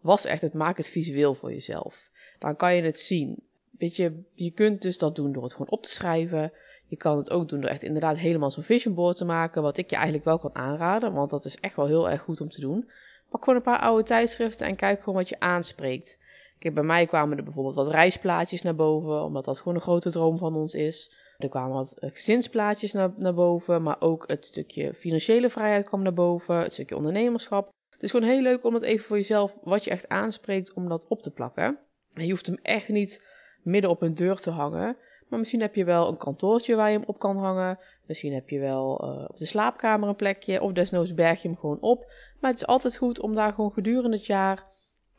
was 0.00 0.24
echt 0.24 0.42
het 0.42 0.54
maak 0.54 0.76
het 0.76 0.88
visueel 0.88 1.34
voor 1.34 1.52
jezelf. 1.52 2.10
Dan 2.38 2.56
kan 2.56 2.74
je 2.74 2.82
het 2.82 2.98
zien. 2.98 3.42
Weet 3.78 3.96
je, 3.96 4.22
je 4.34 4.50
kunt 4.50 4.82
dus 4.82 4.98
dat 4.98 5.16
doen 5.16 5.32
door 5.32 5.42
het 5.42 5.52
gewoon 5.52 5.70
op 5.70 5.82
te 5.82 5.90
schrijven. 5.90 6.52
Je 6.86 6.96
kan 6.96 7.16
het 7.16 7.30
ook 7.30 7.48
doen 7.48 7.60
door 7.60 7.70
echt 7.70 7.82
inderdaad 7.82 8.16
helemaal 8.16 8.50
zo'n 8.50 8.62
vision 8.62 8.94
board 8.94 9.16
te 9.16 9.24
maken. 9.24 9.62
Wat 9.62 9.76
ik 9.76 9.90
je 9.90 9.96
eigenlijk 9.96 10.24
wel 10.24 10.38
kan 10.38 10.54
aanraden. 10.54 11.12
Want 11.12 11.30
dat 11.30 11.44
is 11.44 11.60
echt 11.60 11.76
wel 11.76 11.86
heel 11.86 12.10
erg 12.10 12.22
goed 12.22 12.40
om 12.40 12.48
te 12.48 12.60
doen. 12.60 12.90
Pak 13.28 13.40
gewoon 13.40 13.56
een 13.58 13.64
paar 13.64 13.80
oude 13.80 14.02
tijdschriften 14.02 14.66
en 14.66 14.76
kijk 14.76 14.98
gewoon 14.98 15.18
wat 15.18 15.28
je 15.28 15.40
aanspreekt. 15.40 16.18
Kijk, 16.58 16.74
bij 16.74 16.82
mij 16.82 17.06
kwamen 17.06 17.38
er 17.38 17.44
bijvoorbeeld 17.44 17.74
wat 17.74 17.88
reisplaatjes 17.88 18.62
naar 18.62 18.74
boven. 18.74 19.22
Omdat 19.22 19.44
dat 19.44 19.58
gewoon 19.58 19.74
een 19.74 19.80
grote 19.80 20.10
droom 20.10 20.38
van 20.38 20.54
ons 20.54 20.74
is. 20.74 21.12
Er 21.38 21.48
kwamen 21.48 21.74
wat 21.74 21.92
eh, 21.92 22.10
gezinsplaatjes 22.12 22.92
naar, 22.92 23.12
naar 23.16 23.34
boven, 23.34 23.82
maar 23.82 24.00
ook 24.00 24.28
het 24.28 24.44
stukje 24.44 24.94
financiële 24.94 25.50
vrijheid 25.50 25.84
kwam 25.84 26.02
naar 26.02 26.14
boven, 26.14 26.56
het 26.56 26.72
stukje 26.72 26.96
ondernemerschap. 26.96 27.70
Het 27.98 28.06
is 28.06 28.10
gewoon 28.10 28.28
heel 28.28 28.42
leuk 28.42 28.64
om 28.64 28.72
dat 28.72 28.82
even 28.82 29.04
voor 29.04 29.16
jezelf, 29.16 29.54
wat 29.62 29.84
je 29.84 29.90
echt 29.90 30.08
aanspreekt, 30.08 30.72
om 30.72 30.88
dat 30.88 31.06
op 31.08 31.22
te 31.22 31.30
plakken. 31.30 31.78
En 32.14 32.24
je 32.24 32.30
hoeft 32.30 32.46
hem 32.46 32.58
echt 32.62 32.88
niet 32.88 33.26
midden 33.62 33.90
op 33.90 34.02
een 34.02 34.14
deur 34.14 34.36
te 34.36 34.50
hangen. 34.50 34.96
Maar 35.28 35.38
misschien 35.38 35.60
heb 35.60 35.74
je 35.74 35.84
wel 35.84 36.08
een 36.08 36.16
kantoortje 36.16 36.74
waar 36.74 36.90
je 36.90 36.98
hem 36.98 37.06
op 37.06 37.18
kan 37.18 37.36
hangen. 37.36 37.78
Misschien 38.06 38.32
heb 38.32 38.48
je 38.48 38.58
wel 38.58 39.04
uh, 39.04 39.24
op 39.28 39.36
de 39.36 39.46
slaapkamer 39.46 40.08
een 40.08 40.16
plekje. 40.16 40.62
Of 40.62 40.72
desnoods 40.72 41.14
berg 41.14 41.42
je 41.42 41.48
hem 41.48 41.56
gewoon 41.56 41.80
op. 41.80 42.10
Maar 42.40 42.50
het 42.50 42.60
is 42.60 42.66
altijd 42.66 42.96
goed 42.96 43.20
om 43.20 43.34
daar 43.34 43.52
gewoon 43.52 43.72
gedurende 43.72 44.16
het 44.16 44.26
jaar 44.26 44.64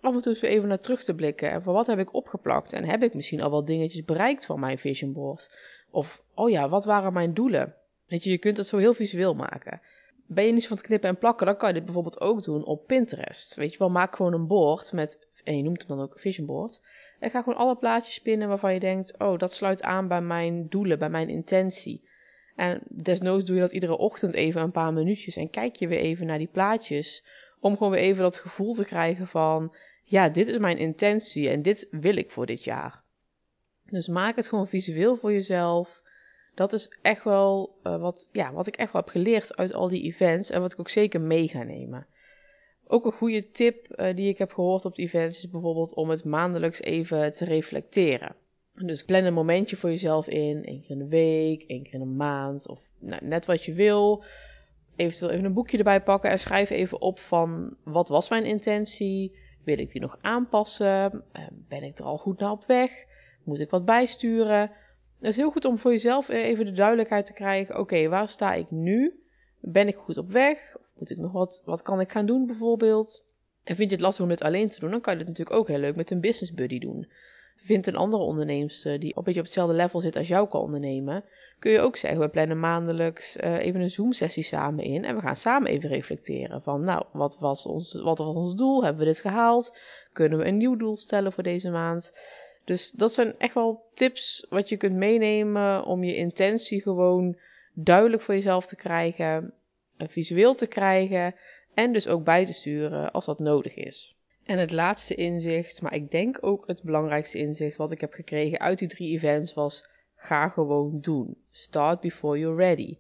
af 0.02 0.14
en 0.14 0.22
toe 0.22 0.32
eens 0.32 0.42
weer 0.42 0.52
even 0.52 0.68
naar 0.68 0.80
terug 0.80 1.04
te 1.04 1.16
blikken. 1.16 1.52
En 1.52 1.64
van 1.64 1.74
wat 1.74 1.88
heb 1.88 2.00
ik 2.00 2.14
opgeplakt? 2.14 2.74
En 2.74 2.84
heb 2.84 3.04
ik 3.04 3.14
misschien 3.14 3.42
al 3.42 3.50
wel 3.50 3.66
dingetjes 3.66 4.04
bereikt 4.04 4.46
van 4.46 4.60
mijn 4.60 4.78
vision 4.78 5.14
board? 5.14 5.58
Of, 5.92 6.24
oh 6.34 6.50
ja, 6.50 6.70
wat 6.70 6.86
waren 6.86 7.14
mijn 7.14 7.34
doelen? 7.34 7.76
Weet 8.08 8.24
je, 8.24 8.30
je 8.30 8.38
kunt 8.38 8.58
het 8.58 8.68
zo 8.68 8.78
heel 8.78 8.94
visueel 8.94 9.36
maken. 9.36 9.82
Ben 10.32 10.46
je 10.46 10.52
niet 10.52 10.68
van 10.68 10.78
het 10.78 10.86
knippen 10.86 11.10
en 11.10 11.18
plakken, 11.18 11.46
dan 11.46 11.58
kan 11.58 11.68
je 11.68 11.74
dit 11.74 11.86
bijvoorbeeld 11.86 12.22
ook 12.22 12.44
doen 12.44 12.66
op 12.66 12.88
Pinterest. 12.88 13.56
Weet 13.56 13.72
je 13.72 13.78
wel, 13.78 13.90
maak 13.90 14.16
gewoon 14.16 14.34
een 14.34 14.48
board 14.48 14.92
met, 14.94 15.28
en 15.44 15.58
je 15.58 15.64
noemt 15.64 15.88
hem 15.88 15.98
dan 15.98 16.06
ook 16.06 16.20
vision 16.20 16.46
board. 16.46 16.82
En 17.20 17.30
ga 17.30 17.42
gewoon 17.42 17.60
alle 17.60 17.76
plaatjes 17.76 18.14
spinnen 18.14 18.48
waarvan 18.48 18.74
je 18.74 18.80
denkt, 18.80 19.20
oh, 19.20 19.38
dat 19.38 19.54
sluit 19.54 19.84
aan 19.84 20.08
bij 20.08 20.22
mijn 20.22 20.68
doelen, 20.68 21.00
bij 21.00 21.10
mijn 21.10 21.30
intentie. 21.30 22.08
En 22.56 22.82
desnoods 22.88 23.46
doe 23.46 23.56
je 23.56 23.62
dat 23.62 23.72
iedere 23.72 23.98
ochtend 23.98 24.34
even 24.34 24.62
een 24.62 24.72
paar 24.72 24.94
minuutjes 24.94 25.36
en 25.36 25.50
kijk 25.50 25.76
je 25.76 25.88
weer 25.88 26.00
even 26.00 26.26
naar 26.26 26.38
die 26.38 26.48
plaatjes. 26.48 27.26
Om 27.60 27.78
gewoon 27.78 27.92
weer 27.92 28.02
even 28.02 28.22
dat 28.22 28.38
gevoel 28.38 28.74
te 28.74 28.86
krijgen 28.86 29.28
van, 29.28 29.76
ja, 30.04 30.30
dit 30.30 30.48
is 30.48 30.58
mijn 30.58 30.78
intentie 30.78 31.50
en 31.50 31.62
dit 31.62 31.88
wil 31.92 32.16
ik 32.16 32.32
voor 32.32 32.46
dit 32.46 32.64
jaar. 32.64 33.04
Dus 33.86 34.08
maak 34.08 34.36
het 34.36 34.48
gewoon 34.48 34.68
visueel 34.68 35.16
voor 35.16 35.32
jezelf. 35.32 35.99
Dat 36.60 36.74
is 36.74 36.98
echt 37.02 37.24
wel 37.24 37.76
uh, 37.84 38.02
wat, 38.02 38.28
ja, 38.32 38.54
wat 38.54 38.68
ik 38.68 38.76
echt 38.76 38.94
wel 38.94 39.02
heb 39.02 39.12
geleerd 39.12 39.56
uit 39.56 39.74
al 39.74 39.88
die 39.88 40.04
events 40.04 40.50
en 40.50 40.62
wat 40.62 40.74
ik 40.74 40.80
ook 40.80 40.90
zeker 40.90 41.22
mee 41.22 41.48
ga 41.48 41.64
nemen. 41.64 42.08
Ook 42.88 43.06
een 43.06 43.12
goede 43.12 43.50
tip 43.50 43.88
uh, 43.96 44.16
die 44.16 44.30
ik 44.30 44.38
heb 44.38 44.52
gehoord 44.52 44.86
op 44.86 44.96
de 44.96 45.02
events 45.02 45.38
is 45.38 45.50
bijvoorbeeld 45.50 45.94
om 45.94 46.10
het 46.10 46.26
maandelijks 46.26 46.82
even 46.82 47.34
te 47.34 47.46
reflecteren. 47.46 48.36
Dus 48.74 49.04
plan 49.04 49.24
een 49.24 49.34
momentje 49.34 49.76
voor 49.76 49.90
jezelf 49.90 50.28
in, 50.28 50.66
één 50.66 50.82
keer 50.82 50.92
in 50.92 50.98
de 50.98 51.08
week, 51.08 51.64
één 51.68 51.84
keer 51.84 51.94
in 51.94 52.02
een 52.02 52.16
maand 52.16 52.68
of 52.68 52.82
nou, 53.00 53.26
net 53.26 53.46
wat 53.46 53.64
je 53.64 53.74
wil. 53.74 54.24
Eventueel 54.96 55.32
even 55.32 55.46
een 55.46 55.54
boekje 55.54 55.78
erbij 55.78 56.02
pakken 56.02 56.30
en 56.30 56.40
schrijf 56.40 56.70
even 56.70 57.02
op 57.02 57.20
van 57.20 57.78
wat 57.84 58.10
was 58.10 58.30
mijn 58.30 58.46
intentie? 58.46 59.38
Wil 59.64 59.80
ik 59.80 59.92
die 59.92 60.02
nog 60.02 60.18
aanpassen? 60.22 61.24
Uh, 61.34 61.48
ben 61.52 61.84
ik 61.84 61.98
er 61.98 62.06
al 62.06 62.18
goed 62.18 62.40
naar 62.40 62.52
op 62.52 62.64
weg? 62.66 62.92
Moet 63.44 63.60
ik 63.60 63.70
wat 63.70 63.86
bijsturen? 63.86 64.72
Het 65.20 65.30
is 65.30 65.36
heel 65.36 65.52
goed 65.52 65.66
om 65.66 65.78
voor 65.78 65.92
jezelf 65.92 66.30
even 66.30 66.66
de 66.66 66.72
duidelijkheid 66.72 67.26
te 67.26 67.34
krijgen. 67.34 67.80
Oké, 67.80 68.08
waar 68.08 68.28
sta 68.28 68.54
ik 68.54 68.72
nu? 68.72 69.24
Ben 69.60 69.88
ik 69.88 69.96
goed 69.96 70.18
op 70.18 70.32
weg? 70.32 70.76
Of 70.76 70.92
moet 70.96 71.10
ik 71.10 71.18
nog 71.18 71.32
wat, 71.32 71.62
wat 71.66 71.82
kan 71.82 72.00
ik 72.00 72.12
gaan 72.12 72.26
doen 72.26 72.46
bijvoorbeeld? 72.46 73.26
En 73.64 73.76
vind 73.76 73.90
je 73.90 73.96
het 73.96 74.06
lastig 74.06 74.24
om 74.24 74.30
dit 74.30 74.42
alleen 74.42 74.70
te 74.70 74.80
doen, 74.80 74.92
dan 74.92 75.02
kan 75.02 75.14
je 75.14 75.20
het 75.20 75.28
natuurlijk 75.28 75.58
ook 75.58 75.68
heel 75.68 75.78
leuk 75.78 75.96
met 75.96 76.12
een 76.12 76.22
business 76.22 76.54
buddy 76.54 76.80
doen. 76.80 77.08
Vind 77.56 77.88
een 77.88 77.96
andere 77.96 78.24
onderneemster 78.24 79.00
die 79.00 79.18
een 79.18 79.24
beetje 79.24 79.40
op 79.40 79.46
hetzelfde 79.46 79.76
level 79.76 80.00
zit 80.00 80.16
als 80.16 80.28
jou 80.28 80.48
kan 80.48 80.62
ondernemen. 80.62 81.24
Kun 81.60 81.72
je 81.72 81.80
ook 81.80 81.96
zeggen, 81.96 82.20
we 82.20 82.30
plannen 82.30 82.60
maandelijks 82.60 83.38
uh, 83.38 83.58
even 83.58 83.82
een 83.82 83.90
Zoom-sessie 83.90 84.44
samen 84.44 84.84
in. 84.84 85.06
En 85.06 85.16
we 85.16 85.22
gaan 85.22 85.36
samen 85.36 85.72
even 85.72 85.90
reflecteren 85.90 86.62
van, 86.62 86.82
nou, 86.82 87.06
wat 87.12 87.38
was, 87.40 87.66
ons, 87.66 88.02
wat 88.02 88.18
was 88.18 88.36
ons 88.36 88.56
doel? 88.56 88.84
Hebben 88.84 89.00
we 89.00 89.12
dit 89.12 89.20
gehaald? 89.20 89.78
Kunnen 90.14 90.38
we 90.38 90.46
een 90.46 90.58
nieuw 90.58 90.76
doel 90.76 90.98
stellen 90.98 91.34
voor 91.34 91.44
deze 91.44 91.70
maand? 91.70 92.14
Dus 92.70 92.92
dat 92.92 93.14
zijn 93.14 93.38
echt 93.38 93.54
wel 93.54 93.90
tips 93.94 94.46
wat 94.50 94.70
je 94.70 94.78
kunt 94.78 94.96
meenemen 94.96 95.86
om 95.86 96.04
je 96.04 96.16
intentie 96.16 96.82
gewoon 96.82 97.38
duidelijk 97.74 98.22
voor 98.22 98.34
jezelf 98.34 98.66
te 98.66 98.76
krijgen, 98.76 99.54
visueel 99.98 100.54
te 100.54 100.68
krijgen 100.68 101.36
en 101.74 101.94
dus 101.94 102.08
ook 102.08 102.24
bij 102.24 102.46
te 102.46 102.54
sturen 102.54 103.12
als 103.12 103.26
dat 103.26 103.40
nodig 103.40 103.76
is. 103.76 104.16
En 104.44 104.58
het 104.58 104.72
laatste 104.72 105.16
inzicht, 105.16 105.82
maar 105.82 105.94
ik 105.94 106.12
denk 106.12 106.38
ook 106.42 106.68
het 106.68 106.84
belangrijkste 106.84 107.38
inzicht 107.38 107.78
wat 107.78 107.92
ik 107.92 108.02
heb 108.02 108.14
gekregen 108.14 108.60
uit 108.60 108.78
die 108.78 108.88
drie 108.88 109.12
events 109.12 109.54
was: 109.54 109.88
ga 110.16 110.48
gewoon 110.48 111.00
doen. 111.02 111.38
Start 111.52 112.00
before 112.00 112.40
you're 112.40 112.58
ready. 112.58 112.98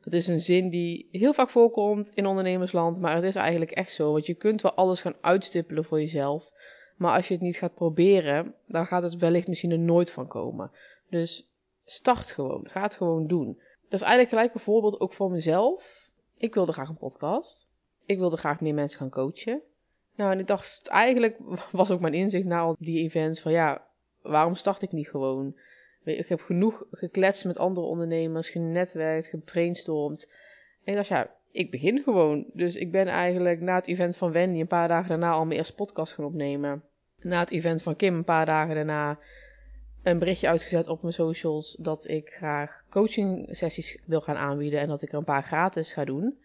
Dat 0.00 0.12
is 0.12 0.26
een 0.26 0.40
zin 0.40 0.68
die 0.70 1.08
heel 1.10 1.34
vaak 1.34 1.50
voorkomt 1.50 2.10
in 2.14 2.26
ondernemersland, 2.26 3.00
maar 3.00 3.14
het 3.14 3.24
is 3.24 3.34
eigenlijk 3.34 3.70
echt 3.70 3.92
zo. 3.92 4.12
Want 4.12 4.26
je 4.26 4.34
kunt 4.34 4.62
wel 4.62 4.74
alles 4.74 5.00
gaan 5.00 5.16
uitstippelen 5.20 5.84
voor 5.84 5.98
jezelf, 5.98 6.51
maar 7.02 7.16
als 7.16 7.28
je 7.28 7.34
het 7.34 7.42
niet 7.42 7.56
gaat 7.56 7.74
proberen, 7.74 8.54
dan 8.66 8.86
gaat 8.86 9.02
het 9.02 9.16
wellicht 9.16 9.48
misschien 9.48 9.70
er 9.70 9.78
nooit 9.78 10.10
van 10.10 10.26
komen. 10.26 10.70
Dus 11.08 11.50
start 11.84 12.30
gewoon. 12.30 12.68
Ga 12.68 12.82
het 12.82 12.94
gewoon 12.94 13.26
doen. 13.26 13.58
Dat 13.88 14.00
is 14.00 14.06
eigenlijk 14.06 14.28
gelijk 14.28 14.54
een 14.54 14.60
voorbeeld 14.60 15.00
ook 15.00 15.12
voor 15.12 15.30
mezelf. 15.30 16.10
Ik 16.36 16.54
wilde 16.54 16.72
graag 16.72 16.88
een 16.88 16.96
podcast. 16.96 17.68
Ik 18.04 18.18
wilde 18.18 18.36
graag 18.36 18.60
meer 18.60 18.74
mensen 18.74 18.98
gaan 18.98 19.10
coachen. 19.10 19.60
Nou, 20.16 20.32
en 20.32 20.38
ik 20.38 20.46
dacht, 20.46 20.88
eigenlijk 20.88 21.36
was 21.72 21.90
ook 21.90 22.00
mijn 22.00 22.14
inzicht 22.14 22.44
na 22.44 22.60
al 22.60 22.76
die 22.78 23.02
events 23.02 23.40
van 23.40 23.52
ja, 23.52 23.86
waarom 24.20 24.54
start 24.54 24.82
ik 24.82 24.92
niet 24.92 25.08
gewoon? 25.08 25.56
Ik 26.04 26.28
heb 26.28 26.40
genoeg 26.40 26.86
gekletst 26.90 27.44
met 27.44 27.58
andere 27.58 27.86
ondernemers, 27.86 28.50
genetwerkt, 28.50 29.26
gebrainstormd. 29.26 30.30
En 30.84 30.92
ik 30.92 30.94
dacht, 30.94 31.08
ja, 31.08 31.30
ik 31.50 31.70
begin 31.70 32.02
gewoon. 32.02 32.46
Dus 32.52 32.76
ik 32.76 32.92
ben 32.92 33.06
eigenlijk 33.06 33.60
na 33.60 33.74
het 33.74 33.86
event 33.86 34.16
van 34.16 34.32
Wendy 34.32 34.60
een 34.60 34.66
paar 34.66 34.88
dagen 34.88 35.08
daarna 35.08 35.32
al 35.32 35.44
mijn 35.44 35.58
eerste 35.58 35.74
podcast 35.74 36.12
gaan 36.12 36.24
opnemen. 36.24 36.82
Na 37.22 37.38
het 37.38 37.50
event 37.50 37.82
van 37.82 37.96
Kim 37.96 38.14
een 38.14 38.24
paar 38.24 38.46
dagen 38.46 38.74
daarna 38.74 39.18
een 40.02 40.18
berichtje 40.18 40.48
uitgezet 40.48 40.88
op 40.88 41.02
mijn 41.02 41.14
socials 41.14 41.76
dat 41.80 42.08
ik 42.08 42.30
graag 42.30 42.82
coaching 42.90 43.48
sessies 43.50 43.98
wil 44.04 44.20
gaan 44.20 44.36
aanbieden 44.36 44.80
en 44.80 44.88
dat 44.88 45.02
ik 45.02 45.12
er 45.12 45.18
een 45.18 45.24
paar 45.24 45.42
gratis 45.42 45.92
ga 45.92 46.04
doen. 46.04 46.38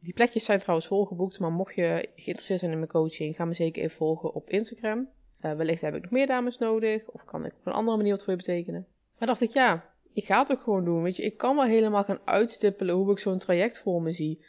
Die 0.00 0.12
plekjes 0.12 0.44
zijn 0.44 0.58
trouwens 0.58 0.88
volgeboekt, 0.88 1.38
maar 1.38 1.52
mocht 1.52 1.74
je 1.74 2.08
geïnteresseerd 2.14 2.60
zijn 2.60 2.72
in 2.72 2.78
mijn 2.78 2.90
coaching, 2.90 3.36
ga 3.36 3.44
me 3.44 3.54
zeker 3.54 3.82
even 3.82 3.96
volgen 3.96 4.34
op 4.34 4.50
Instagram. 4.50 5.08
Uh, 5.42 5.52
wellicht 5.52 5.80
heb 5.80 5.94
ik 5.94 6.02
nog 6.02 6.10
meer 6.10 6.26
dames 6.26 6.58
nodig, 6.58 7.08
of 7.08 7.24
kan 7.24 7.44
ik 7.44 7.52
op 7.52 7.66
een 7.66 7.72
andere 7.72 7.96
manier 7.96 8.12
wat 8.12 8.22
voor 8.22 8.32
je 8.32 8.38
betekenen. 8.38 8.86
Maar 9.18 9.28
dacht 9.28 9.40
ik, 9.40 9.50
ja, 9.50 9.84
ik 10.12 10.24
ga 10.24 10.38
het 10.38 10.52
ook 10.52 10.60
gewoon 10.60 10.84
doen. 10.84 11.02
Weet 11.02 11.16
je, 11.16 11.22
ik 11.22 11.36
kan 11.36 11.56
wel 11.56 11.64
helemaal 11.64 12.04
gaan 12.04 12.20
uitstippelen 12.24 12.94
hoe 12.94 13.10
ik 13.10 13.18
zo'n 13.18 13.38
traject 13.38 13.78
voor 13.78 14.02
me 14.02 14.12
zie. 14.12 14.44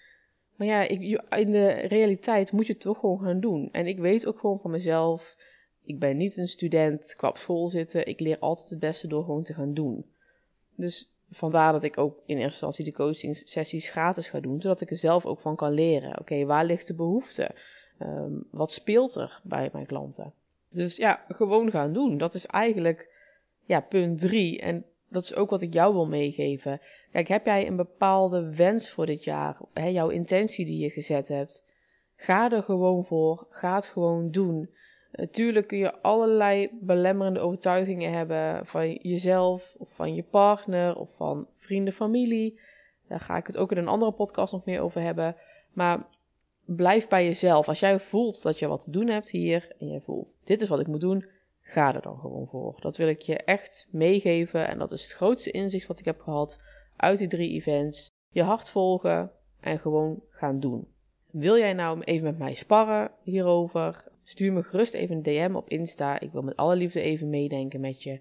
Maar 0.55 0.67
ja, 0.67 0.81
ik, 0.81 1.01
in 1.29 1.51
de 1.51 1.67
realiteit 1.69 2.51
moet 2.51 2.67
je 2.67 2.73
het 2.73 2.81
toch 2.81 2.99
gewoon 2.99 3.19
gaan 3.19 3.39
doen. 3.39 3.69
En 3.71 3.87
ik 3.87 3.97
weet 3.97 4.25
ook 4.25 4.39
gewoon 4.39 4.59
van 4.59 4.71
mezelf, 4.71 5.37
ik 5.85 5.99
ben 5.99 6.17
niet 6.17 6.37
een 6.37 6.47
student 6.47 7.13
qua 7.17 7.31
school 7.33 7.69
zitten. 7.69 8.07
Ik 8.07 8.19
leer 8.19 8.39
altijd 8.39 8.69
het 8.69 8.79
beste 8.79 9.07
door 9.07 9.23
gewoon 9.23 9.43
te 9.43 9.53
gaan 9.53 9.73
doen. 9.73 10.05
Dus 10.75 11.11
vandaar 11.31 11.71
dat 11.71 11.83
ik 11.83 11.97
ook 11.97 12.17
in 12.25 12.35
eerste 12.35 12.43
instantie 12.43 12.85
de 12.85 12.93
coaching 12.93 13.37
sessies 13.37 13.89
gratis 13.89 14.29
ga 14.29 14.39
doen, 14.39 14.61
zodat 14.61 14.81
ik 14.81 14.89
er 14.89 14.95
zelf 14.95 15.25
ook 15.25 15.39
van 15.39 15.55
kan 15.55 15.71
leren. 15.71 16.19
Oké, 16.19 16.45
waar 16.45 16.65
ligt 16.65 16.87
de 16.87 16.93
behoefte? 16.93 17.51
Um, 17.99 18.47
wat 18.51 18.71
speelt 18.71 19.15
er 19.15 19.41
bij 19.43 19.69
mijn 19.73 19.85
klanten? 19.85 20.33
Dus 20.69 20.95
ja, 20.95 21.25
gewoon 21.27 21.71
gaan 21.71 21.93
doen. 21.93 22.17
Dat 22.17 22.33
is 22.33 22.45
eigenlijk 22.45 23.09
ja, 23.65 23.79
punt 23.79 24.19
drie. 24.19 24.59
En 24.61 24.85
dat 25.09 25.23
is 25.23 25.35
ook 25.35 25.49
wat 25.49 25.61
ik 25.61 25.73
jou 25.73 25.93
wil 25.93 26.07
meegeven. 26.07 26.81
Kijk, 27.11 27.27
heb 27.27 27.45
jij 27.45 27.67
een 27.67 27.75
bepaalde 27.75 28.55
wens 28.55 28.89
voor 28.89 29.05
dit 29.05 29.23
jaar? 29.23 29.57
Hè, 29.73 29.85
jouw 29.85 30.09
intentie 30.09 30.65
die 30.65 30.79
je 30.79 30.89
gezet 30.89 31.27
hebt? 31.27 31.65
Ga 32.15 32.51
er 32.51 32.63
gewoon 32.63 33.05
voor. 33.05 33.47
Ga 33.49 33.75
het 33.75 33.85
gewoon 33.85 34.31
doen. 34.31 34.69
Natuurlijk 35.15 35.67
kun 35.67 35.77
je 35.77 36.01
allerlei 36.01 36.69
belemmerende 36.81 37.39
overtuigingen 37.39 38.13
hebben 38.13 38.65
van 38.65 38.93
jezelf, 38.93 39.75
of 39.77 39.89
van 39.93 40.15
je 40.15 40.23
partner, 40.23 40.95
of 40.95 41.15
van 41.15 41.47
vrienden, 41.55 41.93
familie. 41.93 42.59
Daar 43.07 43.19
ga 43.19 43.37
ik 43.37 43.47
het 43.47 43.57
ook 43.57 43.71
in 43.71 43.77
een 43.77 43.87
andere 43.87 44.11
podcast 44.11 44.53
nog 44.53 44.65
meer 44.65 44.81
over 44.81 45.01
hebben. 45.01 45.35
Maar 45.73 46.07
blijf 46.65 47.07
bij 47.07 47.25
jezelf. 47.25 47.67
Als 47.67 47.79
jij 47.79 47.99
voelt 47.99 48.41
dat 48.41 48.59
je 48.59 48.67
wat 48.67 48.83
te 48.83 48.91
doen 48.91 49.07
hebt 49.07 49.29
hier 49.29 49.75
en 49.79 49.87
je 49.87 50.01
voelt 50.01 50.37
dit 50.43 50.61
is 50.61 50.67
wat 50.67 50.79
ik 50.79 50.87
moet 50.87 51.01
doen, 51.01 51.25
ga 51.61 51.95
er 51.95 52.01
dan 52.01 52.17
gewoon 52.19 52.47
voor. 52.47 52.75
Dat 52.79 52.97
wil 52.97 53.07
ik 53.07 53.19
je 53.19 53.35
echt 53.35 53.87
meegeven 53.91 54.67
en 54.67 54.77
dat 54.77 54.91
is 54.91 55.03
het 55.03 55.11
grootste 55.11 55.51
inzicht 55.51 55.87
wat 55.87 55.99
ik 55.99 56.05
heb 56.05 56.21
gehad 56.21 56.61
uit 56.95 57.17
die 57.17 57.27
drie 57.27 57.51
events. 57.51 58.13
Je 58.29 58.43
hart 58.43 58.69
volgen 58.69 59.31
en 59.59 59.79
gewoon 59.79 60.23
gaan 60.29 60.59
doen. 60.59 60.87
Wil 61.37 61.57
jij 61.57 61.73
nou 61.73 62.01
even 62.01 62.23
met 62.23 62.37
mij 62.37 62.53
sparren 62.53 63.11
hierover? 63.23 64.03
Stuur 64.23 64.53
me 64.53 64.63
gerust 64.63 64.93
even 64.93 65.15
een 65.15 65.23
DM 65.23 65.55
op 65.55 65.69
Insta. 65.69 66.19
Ik 66.19 66.31
wil 66.31 66.41
met 66.41 66.55
alle 66.55 66.75
liefde 66.75 67.01
even 67.01 67.29
meedenken 67.29 67.79
met 67.79 68.03
je. 68.03 68.19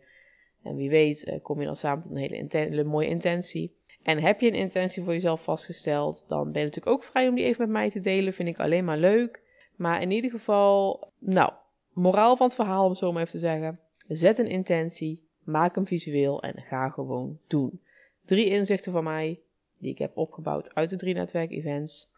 En 0.63 0.77
wie 0.77 0.91
weet 0.91 1.25
eh, 1.25 1.43
kom 1.43 1.61
je 1.61 1.67
dan 1.67 1.77
samen 1.77 2.03
tot 2.03 2.11
een 2.11 2.49
hele, 2.49 2.85
mooie 2.85 3.09
intentie. 3.09 3.77
En 4.03 4.19
heb 4.19 4.41
je 4.41 4.47
een 4.47 4.55
intentie 4.55 5.03
voor 5.03 5.13
jezelf 5.13 5.43
vastgesteld, 5.43 6.25
dan 6.29 6.53
ben 6.53 6.61
je 6.61 6.67
natuurlijk 6.67 6.97
ook 6.97 7.05
vrij 7.05 7.29
om 7.29 7.35
die 7.35 7.45
even 7.45 7.61
met 7.61 7.71
mij 7.71 7.91
te 7.91 8.01
delen. 8.01 8.33
Vind 8.33 8.49
ik 8.49 8.59
alleen 8.59 8.85
maar 8.85 8.99
leuk. 8.99 9.43
Maar 9.77 10.03
in 10.03 10.11
ieder 10.11 10.31
geval, 10.31 11.09
nou, 11.19 11.53
moraal 11.93 12.37
van 12.37 12.47
het 12.47 12.55
verhaal 12.55 12.87
om 12.87 12.95
zo 12.95 13.13
maar 13.13 13.21
even 13.21 13.33
te 13.33 13.39
zeggen. 13.39 13.81
Zet 14.09 14.39
een 14.39 14.49
intentie, 14.49 15.29
maak 15.45 15.75
hem 15.75 15.87
visueel 15.87 16.43
en 16.43 16.63
ga 16.63 16.89
gewoon 16.89 17.39
doen. 17.47 17.81
Drie 18.25 18.47
inzichten 18.47 18.93
van 18.93 19.05
mij 19.05 19.41
die 19.79 19.91
ik 19.91 19.99
heb 19.99 20.17
opgebouwd 20.17 20.75
uit 20.75 20.91
de 20.91 20.97
drie 20.97 21.15
netwerk-events. 21.15 22.13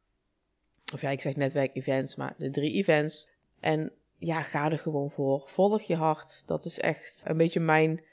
Of 0.94 1.00
ja, 1.00 1.10
ik 1.10 1.20
zeg 1.20 1.36
netwerk-events, 1.36 2.16
maar 2.16 2.34
de 2.38 2.50
drie 2.50 2.72
events. 2.72 3.28
En 3.60 3.92
ja, 4.18 4.42
ga 4.42 4.70
er 4.70 4.78
gewoon 4.78 5.10
voor. 5.10 5.42
Volg 5.46 5.82
je 5.82 5.96
hart. 5.96 6.42
Dat 6.46 6.64
is 6.64 6.80
echt 6.80 7.22
een 7.24 7.36
beetje 7.36 7.60
mijn 7.60 8.04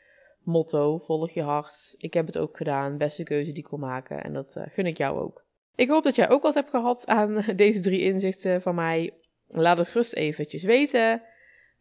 motto. 0.44 0.98
Volg 0.98 1.32
je 1.32 1.42
hart. 1.42 1.96
Ik 1.98 2.14
heb 2.14 2.26
het 2.26 2.38
ook 2.38 2.58
gedaan. 2.58 2.98
Beste 2.98 3.24
keuze 3.24 3.52
die 3.52 3.64
ik 3.64 3.70
kon 3.70 3.80
maken. 3.80 4.24
En 4.24 4.34
dat 4.34 4.56
uh, 4.58 4.64
gun 4.72 4.86
ik 4.86 4.98
jou 4.98 5.20
ook. 5.20 5.44
Ik 5.76 5.90
hoop 5.90 6.04
dat 6.04 6.16
jij 6.16 6.30
ook 6.30 6.42
wat 6.42 6.54
hebt 6.54 6.70
gehad 6.70 7.08
aan 7.08 7.44
deze 7.56 7.80
drie 7.80 8.02
inzichten 8.02 8.62
van 8.62 8.76
mij. 8.76 9.14
Laat 9.48 9.78
het 9.78 9.88
gerust 9.88 10.14
eventjes 10.14 10.64
weten. 10.64 11.22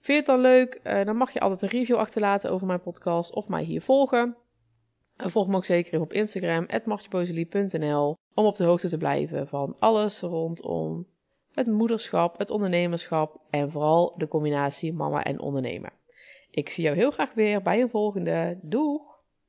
Vind 0.00 0.06
je 0.06 0.12
het 0.12 0.26
dan 0.26 0.40
leuk? 0.40 0.80
Uh, 0.84 1.04
dan 1.04 1.16
mag 1.16 1.32
je 1.32 1.40
altijd 1.40 1.62
een 1.62 1.78
review 1.78 1.96
achterlaten 1.96 2.50
over 2.50 2.66
mijn 2.66 2.80
podcast 2.80 3.34
of 3.34 3.48
mij 3.48 3.62
hier 3.62 3.82
volgen. 3.82 4.36
En 5.16 5.30
volg 5.30 5.48
me 5.48 5.56
ook 5.56 5.64
zeker 5.64 5.92
even 5.92 6.04
op 6.04 6.12
Instagram, 6.12 6.66
martjebozelie.nl, 6.84 8.18
om 8.34 8.44
op 8.44 8.56
de 8.56 8.64
hoogte 8.64 8.88
te 8.88 8.98
blijven 8.98 9.48
van 9.48 9.76
alles 9.78 10.20
rondom 10.20 11.06
het 11.52 11.66
moederschap, 11.66 12.38
het 12.38 12.50
ondernemerschap 12.50 13.40
en 13.50 13.70
vooral 13.70 14.14
de 14.16 14.28
combinatie 14.28 14.92
mama 14.92 15.24
en 15.24 15.40
ondernemer. 15.40 15.92
Ik 16.50 16.68
zie 16.70 16.84
jou 16.84 16.96
heel 16.96 17.10
graag 17.10 17.34
weer 17.34 17.62
bij 17.62 17.80
een 17.80 17.90
volgende. 17.90 18.58
Doeg! 18.62 19.11